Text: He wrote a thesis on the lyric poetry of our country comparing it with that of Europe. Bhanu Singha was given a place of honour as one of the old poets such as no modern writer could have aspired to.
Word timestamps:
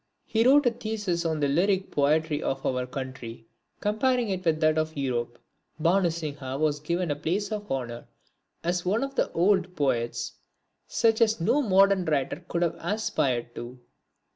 He 0.25 0.43
wrote 0.43 0.65
a 0.65 0.71
thesis 0.71 1.25
on 1.25 1.39
the 1.39 1.47
lyric 1.47 1.91
poetry 1.91 2.41
of 2.41 2.65
our 2.65 2.87
country 2.87 3.45
comparing 3.81 4.29
it 4.29 4.43
with 4.43 4.59
that 4.61 4.79
of 4.79 4.97
Europe. 4.97 5.37
Bhanu 5.79 6.09
Singha 6.11 6.57
was 6.57 6.79
given 6.79 7.11
a 7.11 7.15
place 7.15 7.51
of 7.51 7.71
honour 7.71 8.07
as 8.63 8.83
one 8.83 9.03
of 9.03 9.13
the 9.13 9.31
old 9.33 9.75
poets 9.75 10.31
such 10.87 11.21
as 11.21 11.39
no 11.39 11.61
modern 11.61 12.03
writer 12.05 12.43
could 12.47 12.63
have 12.63 12.77
aspired 12.79 13.53
to. 13.53 13.79